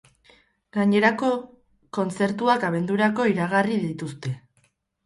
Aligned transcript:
Gainerako, 0.77 1.29
kontzertuak 1.99 2.67
abendurako 2.71 3.31
iragarri 3.35 3.81
dituzte. 3.89 4.39